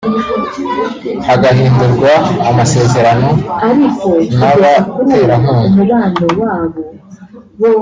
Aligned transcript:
hagahindurwa 1.27 2.11
amasezerano 2.49 3.29
n’abaterankunga 4.37 6.79